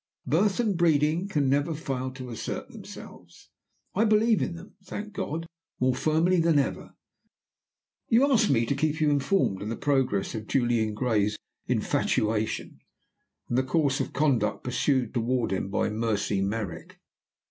Birth 0.25 0.59
and 0.59 0.75
breeding 0.75 1.27
can 1.27 1.47
never 1.47 1.75
fail 1.75 2.09
to 2.13 2.31
assert 2.31 2.69
themselves: 2.71 3.51
I 3.93 4.03
believe 4.03 4.41
in 4.41 4.55
them, 4.55 4.73
thank 4.83 5.13
God, 5.13 5.45
more 5.79 5.93
firmly 5.93 6.39
than 6.39 6.57
ever. 6.57 6.95
"You 8.07 8.31
ask 8.33 8.49
me 8.49 8.65
to 8.65 8.73
keep 8.73 8.99
you 8.99 9.11
informed 9.11 9.61
of 9.61 9.69
the 9.69 9.75
progress 9.75 10.33
of 10.33 10.47
Julian 10.47 10.95
Gray's 10.95 11.37
infatuation, 11.67 12.79
and 13.47 13.59
of 13.59 13.63
the 13.63 13.71
course 13.71 13.99
of 13.99 14.11
conduct 14.11 14.63
pursued 14.63 15.13
toward 15.13 15.51
him 15.51 15.69
by 15.69 15.91
Mercy 15.91 16.41
Merrick. 16.41 16.99